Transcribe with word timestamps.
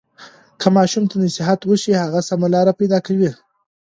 که 0.61 0.67
ماشوم 0.77 1.03
ته 1.11 1.15
نصیحت 1.23 1.59
وشي، 1.63 1.91
هغه 2.03 2.19
سمه 2.27 2.47
لاره 2.53 2.73
پیدا 2.79 2.99
کوي. 3.07 3.31